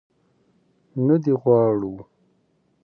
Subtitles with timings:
[1.05, 1.95] نه دې غواړو.